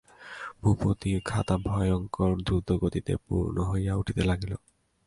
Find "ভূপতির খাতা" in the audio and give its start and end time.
0.61-1.55